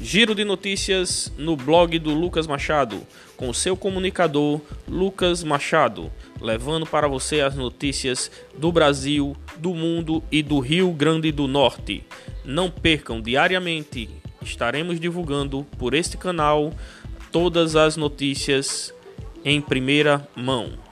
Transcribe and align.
Giro 0.00 0.32
de 0.32 0.44
notícias 0.44 1.32
no 1.36 1.56
blog 1.56 1.98
do 1.98 2.14
Lucas 2.14 2.46
Machado, 2.46 3.04
com 3.36 3.52
seu 3.52 3.76
comunicador 3.76 4.60
Lucas 4.86 5.42
Machado, 5.42 6.10
levando 6.40 6.86
para 6.86 7.08
você 7.08 7.40
as 7.40 7.56
notícias 7.56 8.30
do 8.56 8.70
Brasil, 8.70 9.36
do 9.56 9.74
mundo 9.74 10.22
e 10.30 10.40
do 10.40 10.60
Rio 10.60 10.92
Grande 10.92 11.32
do 11.32 11.48
Norte. 11.48 12.04
Não 12.44 12.70
percam 12.70 13.20
diariamente, 13.20 14.08
estaremos 14.40 15.00
divulgando 15.00 15.66
por 15.76 15.94
este 15.94 16.16
canal 16.16 16.72
todas 17.32 17.74
as 17.74 17.96
notícias 17.96 18.94
em 19.44 19.60
primeira 19.60 20.26
mão. 20.36 20.87